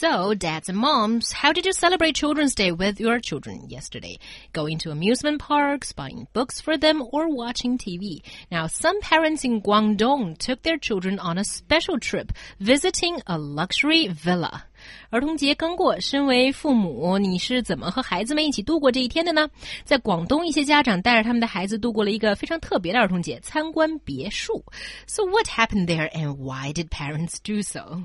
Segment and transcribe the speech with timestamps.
[0.00, 4.18] So, dads and moms, how did you celebrate Children's Day with your children yesterday?
[4.52, 8.22] Going to amusement parks, buying books for them, or watching TV?
[8.50, 14.08] Now, some parents in Guangdong took their children on a special trip, visiting a luxury
[14.08, 14.64] villa.
[15.10, 19.48] 儿童节刚过，身为父母，你是怎么和孩子们一起度过这一天的呢？
[19.84, 24.64] 在广东，一些家长带着他们的孩子度过了一个非常特别的儿童节，参观别墅。
[25.06, 28.02] So what happened there, and why did parents do so?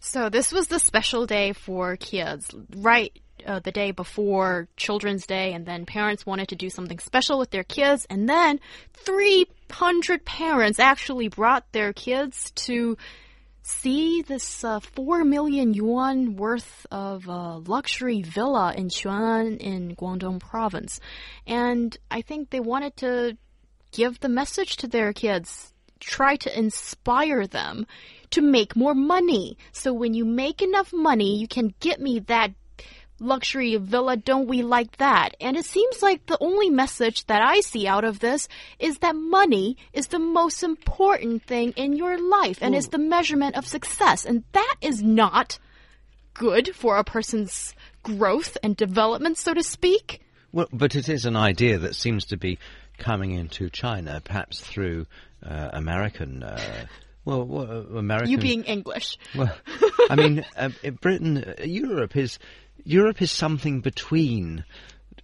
[0.00, 3.12] So this was the special day for kids, right?
[3.46, 7.50] Uh, the day before Children's Day, and then parents wanted to do something special with
[7.50, 8.58] their kids, and then
[8.94, 12.96] 300 parents actually brought their kids to
[13.62, 20.40] see this uh, 4 million yuan worth of uh, luxury villa in Quan'an in Guangdong
[20.40, 21.00] province.
[21.46, 23.36] And I think they wanted to
[23.92, 27.86] give the message to their kids, try to inspire them
[28.30, 29.56] to make more money.
[29.72, 32.52] So when you make enough money, you can get me that
[33.20, 35.30] luxury villa, don't we like that?
[35.40, 39.16] And it seems like the only message that I see out of this is that
[39.16, 44.24] money is the most important thing in your life and is the measurement of success.
[44.24, 45.58] And that is not
[46.34, 50.20] good for a person's growth and development, so to speak.
[50.52, 52.58] Well, but it is an idea that seems to be
[52.96, 55.06] coming into China, perhaps through
[55.44, 56.42] uh, American.
[56.42, 56.86] Uh,
[57.28, 58.30] well, well, American.
[58.30, 59.18] You being English.
[59.36, 59.54] Well,
[60.08, 62.38] I mean, uh, Britain, uh, Europe is
[62.84, 64.64] Europe is something between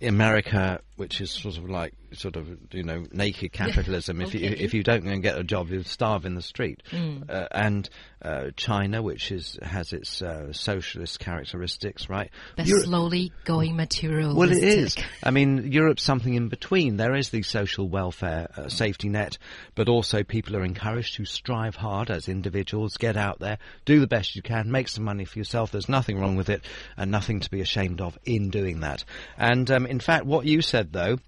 [0.02, 4.20] America, which is sort of like sort of you know naked capitalism.
[4.20, 4.28] okay.
[4.28, 6.82] If you if you don't go and get a job, you'll starve in the street.
[6.90, 7.28] Mm.
[7.28, 7.88] Uh, and
[8.22, 12.30] uh, China, which is has its uh, socialist characteristics, right?
[12.56, 14.38] The Europe- slowly going materialistic.
[14.38, 14.96] well, it is.
[15.22, 16.96] I mean, Europe's something in between.
[16.96, 19.38] There is the social welfare uh, safety net,
[19.74, 24.06] but also people are encouraged to strive hard as individuals, get out there, do the
[24.06, 25.70] best you can, make some money for yourself.
[25.70, 26.64] There's nothing wrong with it,
[26.96, 29.04] and nothing to be ashamed of in doing that.
[29.36, 31.18] And um, in fact, what you said though.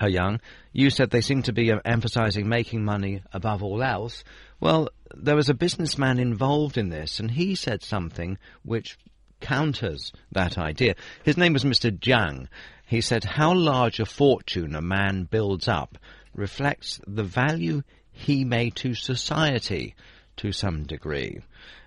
[0.00, 0.40] He Yang,
[0.72, 4.24] you said they seem to be uh, emphasizing making money above all else.
[4.60, 8.98] Well, there was a businessman involved in this, and he said something which
[9.40, 10.94] counters that idea.
[11.24, 11.96] His name was Mr.
[11.96, 12.48] Jiang.
[12.86, 15.98] He said, How large a fortune a man builds up
[16.34, 17.82] reflects the value
[18.12, 19.94] he made to society
[20.38, 21.40] to some degree.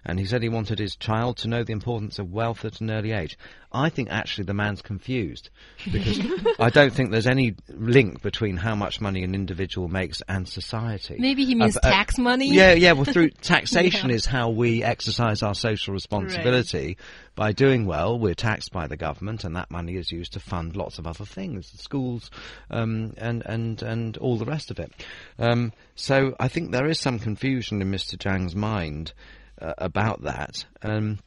[0.05, 2.89] And he said he wanted his child to know the importance of wealth at an
[2.89, 3.37] early age.
[3.71, 5.49] I think actually the man's confused
[5.91, 6.19] because
[6.59, 11.17] I don't think there's any link between how much money an individual makes and society.
[11.19, 12.49] Maybe he means Uh, uh, tax money.
[12.51, 12.93] Yeah, yeah.
[12.93, 14.15] Well, through taxation Yeah.
[14.15, 16.97] is how we exercise our social responsibility.
[17.35, 20.75] By doing well, we're taxed by the government, and that money is used to fund
[20.75, 22.29] lots of other things, schools,
[22.69, 24.91] um, and and and all the rest of it.
[25.37, 28.17] Um, so I think there is some confusion in Mr.
[28.55, 29.13] Mind
[29.61, 30.66] uh, about that.
[30.81, 31.19] Um,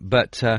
[0.00, 0.58] but uh,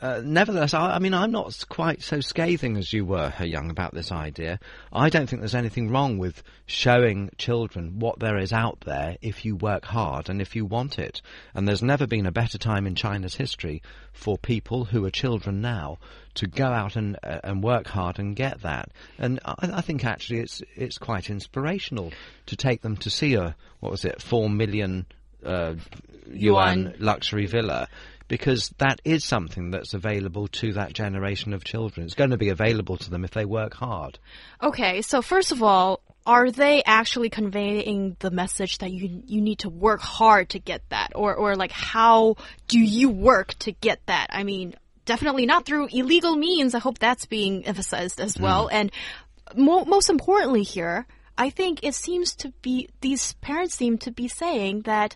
[0.00, 3.94] uh, nevertheless, I, I mean, I'm not quite so scathing as you were, Yang, about
[3.94, 4.60] this idea.
[4.92, 9.44] I don't think there's anything wrong with showing children what there is out there if
[9.44, 11.20] you work hard and if you want it.
[11.54, 13.82] And there's never been a better time in China's history
[14.12, 15.98] for people who are children now
[16.34, 18.90] to go out and uh, and work hard and get that.
[19.18, 22.12] And I, I think actually it's it's quite inspirational
[22.46, 25.06] to take them to see a what was it four million
[25.44, 25.74] uh,
[26.30, 27.88] yuan luxury villa
[28.28, 32.04] because that is something that's available to that generation of children.
[32.04, 34.18] It's going to be available to them if they work hard.
[34.62, 39.60] Okay, so first of all, are they actually conveying the message that you you need
[39.60, 42.36] to work hard to get that, or or like how
[42.68, 44.26] do you work to get that?
[44.28, 44.74] I mean,
[45.06, 46.74] definitely not through illegal means.
[46.74, 48.68] I hope that's being emphasized as well.
[48.70, 48.92] And
[49.56, 51.06] mo most importantly here,
[51.38, 55.14] I think it seems to be these parents seem to be saying that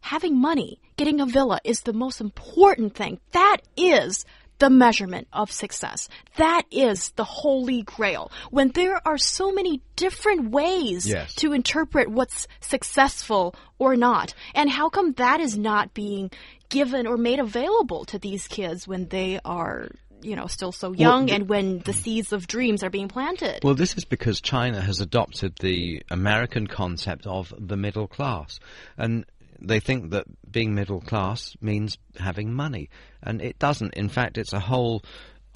[0.00, 3.18] having money, getting a villa is the most important thing.
[3.32, 4.24] That is
[4.58, 6.08] the measurement of success.
[6.36, 8.30] That is the holy grail.
[8.50, 11.34] When there are so many different ways Yes.
[11.36, 16.30] to interpret what's successful or not, and how come that is not being
[16.70, 19.90] given or made available to these kids when they are
[20.22, 23.62] you know, still so young and when the seeds of dreams are being planted.
[23.62, 28.58] Well, this is because China has adopted the American concept of the middle class.
[28.96, 29.24] And
[29.60, 32.90] they think that being middle class means having money.
[33.22, 33.94] And it doesn't.
[33.94, 35.02] In fact, it's a whole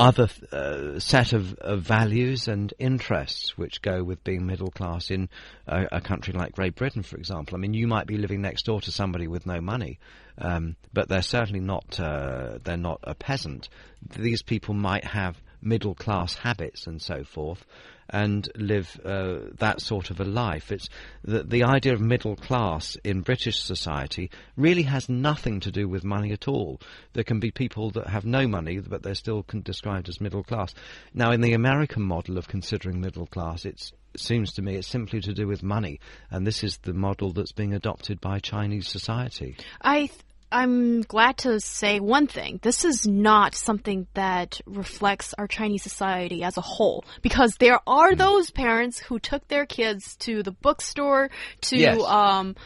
[0.01, 5.29] other uh, set of, of, values and interests which go with being middle class in
[5.67, 7.55] a, a, country like Great Britain, for example.
[7.55, 9.99] I mean, you might be living next door to somebody with no money,
[10.39, 13.69] um, but they're certainly not uh, they're not a peasant.
[14.17, 17.65] These people might have middle class habits and so forth,
[18.13, 20.71] and live uh, that sort of a life.
[20.71, 20.89] It's
[21.23, 26.05] the, the idea of middle class in British society really has nothing to do with
[26.05, 26.81] money at all.
[27.13, 30.75] There can be people that have no money, but they're still described as middle class.
[31.15, 35.21] Now, in the American model of considering middle class, it's seems to me it's simply
[35.21, 39.57] to do with money, and this is the model that's being adopted by Chinese society.
[39.81, 40.13] I th
[40.53, 42.59] I'm glad to say one thing.
[42.63, 47.05] This is not something that reflects our Chinese society as a whole.
[47.23, 48.19] Because there are mm.
[48.19, 51.31] those parents who took their kids to the bookstore,
[51.63, 52.03] to, yes.
[52.03, 52.57] um,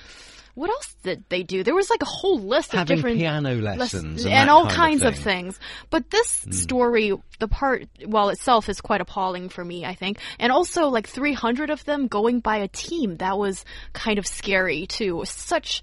[0.54, 1.62] what else did they do?
[1.62, 4.76] There was like a whole list Having of different piano lessons and, and all kind
[4.76, 5.58] kinds of, of, things.
[5.90, 6.54] But this mm.
[6.54, 10.18] story, the part, well, itself is quite appalling for me, I think.
[10.38, 13.16] And also like 300 of them going by a team.
[13.16, 15.22] That was kind of scary too.
[15.26, 15.82] Such,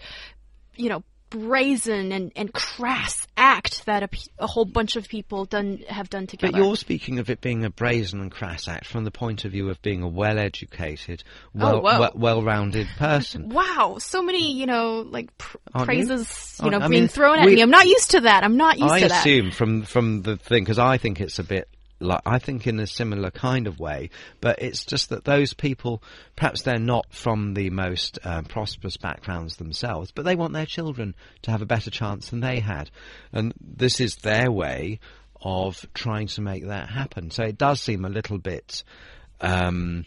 [0.76, 5.80] you know, brazen and, and crass act that a, a, whole bunch of people done
[5.88, 6.52] have done together.
[6.52, 9.54] But you're speaking of it being a brazen and crass act from the point of
[9.54, 13.50] view of being a well-educated, oh, well, oh, well, well-rounded person.
[13.54, 17.46] wow, so many you know like pr praises you, you know being mean, thrown at
[17.46, 17.62] we, me.
[17.62, 18.44] I'm not used to that.
[18.44, 19.16] I'm not used I to that.
[19.16, 21.68] I assume from from the thing because I think it's a bit
[22.02, 24.10] like I think in a similar kind of way,
[24.40, 26.04] but it's just that those people
[26.36, 31.16] perhaps they're not from the most uh, prosperous backgrounds themselves, but they want their children
[31.44, 32.90] to have a better chance than they had,
[33.32, 35.00] and this is their way
[35.42, 37.32] of trying to make that happen.
[37.32, 38.84] So it does seem a little bit.
[39.40, 40.06] Um,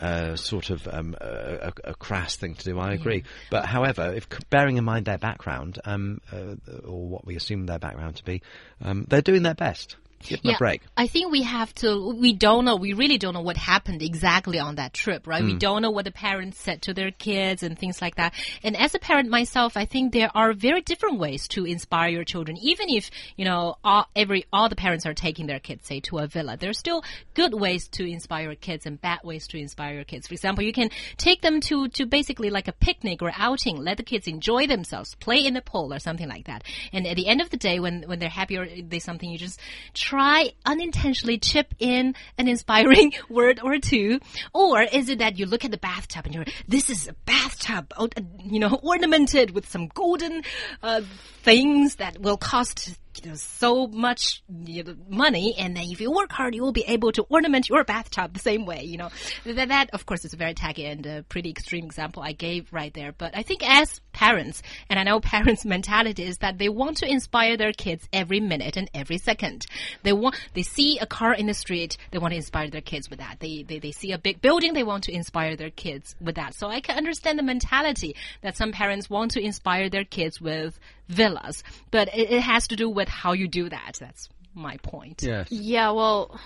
[0.00, 2.78] uh, sort of um, a, a, crass thing to do.
[2.78, 3.30] I agree, yeah.
[3.50, 7.78] but however, if bearing in mind their background, um, uh, or what we assume their
[7.78, 8.42] background to be,
[8.82, 9.96] um, they're doing their best.
[10.28, 10.82] Give them yeah, a break.
[10.96, 14.58] I think we have to, we don't know, we really don't know what happened exactly
[14.58, 15.42] on that trip, right?
[15.42, 15.46] Mm.
[15.46, 15.58] We hmm.
[15.58, 18.34] don't know what the parents said to their kids and things like that.
[18.62, 22.24] And as a parent myself, I think there are very different ways to inspire your
[22.24, 22.56] children.
[22.58, 26.18] Even if, you know, all, every, all the parents are taking their kids, say, to
[26.18, 27.04] a villa, there's still
[27.34, 30.28] good ways to inspire your kids and bad ways to inspire your kids.
[30.28, 33.98] For example, you can take them to, to basically like a picnic or outing, let
[33.98, 36.64] the kids enjoy themselves, play in the pool or something like that.
[36.92, 39.38] And at the end of the day, when, when they're happy or there's something, you
[39.38, 39.60] just
[39.92, 44.20] try try unintentionally chip in an inspiring word or two?
[44.52, 47.92] Or is it that you look at the bathtub and you're, this is a bathtub,
[48.38, 50.42] you know, ornamented with some golden
[50.82, 51.02] uh,
[51.42, 56.10] things that will cost you know, so much you know, money, and then if you
[56.10, 58.84] work hard, you will be able to ornament your bathtub the same way.
[58.84, 59.10] You know,
[59.44, 62.72] that, that of course is a very tacky and a pretty extreme example I gave
[62.72, 63.12] right there.
[63.12, 67.10] But I think as parents, and I know parents' mentality is that they want to
[67.10, 69.66] inspire their kids every minute and every second.
[70.02, 73.10] They want they see a car in the street, they want to inspire their kids
[73.10, 73.36] with that.
[73.40, 76.54] They they, they see a big building, they want to inspire their kids with that.
[76.54, 80.78] So I can understand the mentality that some parents want to inspire their kids with
[81.08, 83.96] villas, but it, it has to do with how you do that.
[84.00, 85.22] That's my point.
[85.22, 85.50] Yes.
[85.50, 86.38] Yeah, well,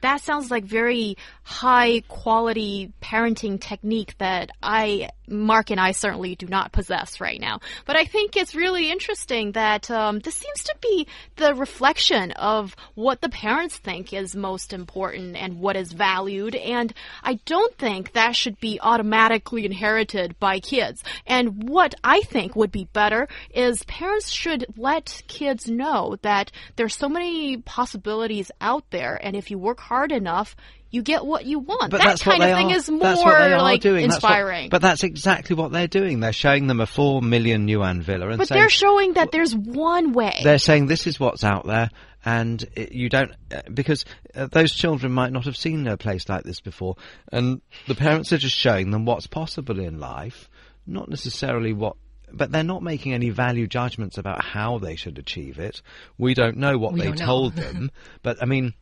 [0.00, 6.46] that sounds like very high quality parenting technique that I, Mark and I certainly do
[6.46, 7.60] not possess right now.
[7.84, 12.76] But I think it's really interesting that um, this seems to be the reflection of
[12.94, 16.54] what the parents think is most important and what is valued.
[16.54, 16.92] And
[17.22, 21.02] I don't think that should be automatically inherited by kids.
[21.26, 26.96] And what I think would be better is parents should let kids know that there's
[26.96, 30.56] so many possibilities out there, and if you work hard enough,
[30.90, 31.90] you get what you want.
[31.90, 32.76] But that kind of thing are.
[32.76, 34.04] is more like doing.
[34.04, 34.64] inspiring.
[34.64, 36.20] What, but that's exactly what they're doing.
[36.20, 39.54] They're showing them a four million yuan villa, and but saying, they're showing that there's
[39.54, 40.40] one way.
[40.42, 41.90] They're saying this is what's out there,
[42.24, 46.44] and you don't uh, because uh, those children might not have seen a place like
[46.44, 46.96] this before,
[47.32, 50.48] and the parents are just showing them what's possible in life,
[50.86, 51.96] not necessarily what
[52.32, 55.82] but they're not making any value judgments about how they should achieve it.
[56.18, 57.90] We don't know what we they told them,
[58.22, 58.74] but I mean,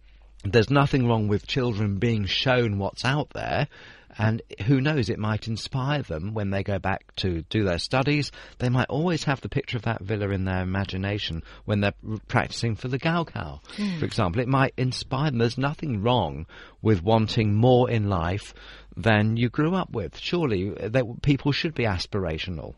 [0.44, 3.68] there's nothing wrong with children being shown what's out there.
[4.16, 8.30] And who knows, it might inspire them when they go back to do their studies.
[8.58, 11.94] They might always have the picture of that villa in their imagination when they're
[12.28, 13.98] practicing for the Gaokao, mm.
[13.98, 14.40] for example.
[14.40, 15.38] It might inspire them.
[15.38, 16.46] There's nothing wrong
[16.80, 18.54] with wanting more in life
[18.96, 20.16] than you grew up with.
[20.16, 22.74] Surely that people should be aspirational.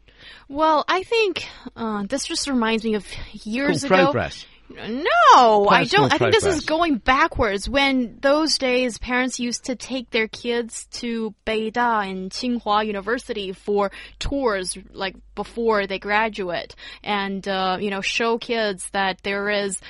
[0.49, 4.05] Well, I think uh, this just reminds me of years cool ago.
[4.05, 4.47] Progress.
[4.69, 6.13] No, I don't.
[6.13, 7.69] I think this is going backwards.
[7.69, 13.93] When those days, parents used to take their kids to Beida and Tsinghua University for
[14.19, 19.81] tours, like before they graduate, and uh, you know, show kids that there is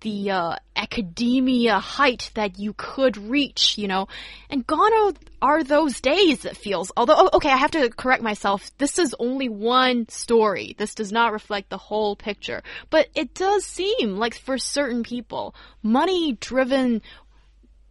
[0.00, 4.08] the uh, academia height that you could reach, you know.
[4.48, 6.92] And gone are, those days, it feels.
[6.96, 8.70] Although, oh, okay, I have to correct myself.
[8.78, 10.74] This is only one story.
[10.78, 12.62] This does not reflect the whole picture.
[12.90, 17.02] But it does seem like for certain people, money driven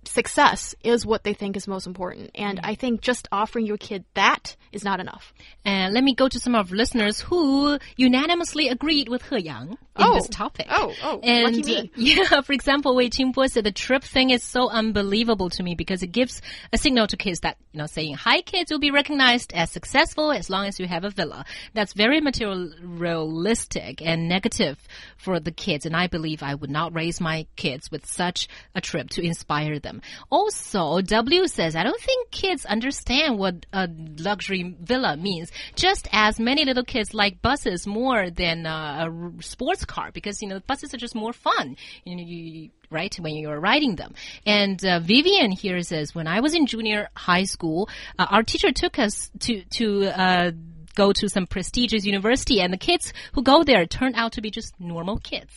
[0.05, 2.31] success is what they think is most important.
[2.35, 2.61] And mm.
[2.63, 5.33] I think just offering your kid that is not enough.
[5.65, 9.69] And let me go to some of our listeners who unanimously agreed with He Yang
[9.71, 10.13] in Oh.
[10.13, 10.67] this topic.
[10.69, 11.91] Oh, oh, and lucky me.
[11.95, 16.03] yeah, for example, Wei Qingbo said the trip thing is so unbelievable to me because
[16.03, 16.41] it gives
[16.71, 20.31] a signal to kids that, you know, saying, hi kids, you'll be recognized as successful
[20.31, 21.45] as long as you have a villa.
[21.73, 24.77] That's very materialistic and negative
[25.17, 25.85] for the kids.
[25.85, 29.79] And I believe I would not raise my kids with such a trip to inspire
[29.79, 29.88] them.
[30.29, 35.51] Also, W says, I don't think kids understand what a luxury villa means.
[35.75, 40.47] Just as many little kids like buses more than uh, a sports car because, you
[40.47, 41.77] know, buses are just more fun.
[42.03, 43.15] You know, you, right?
[43.19, 44.13] When you're riding them.
[44.45, 48.71] And uh, Vivian here says, when I was in junior high school, uh, our teacher
[48.71, 50.51] took us to, to, uh,
[50.95, 54.51] go to some prestigious university and the kids who go there turn out to be
[54.51, 55.53] just normal kids.